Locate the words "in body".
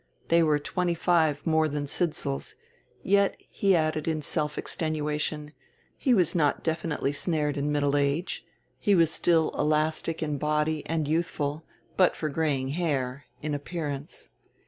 10.23-10.83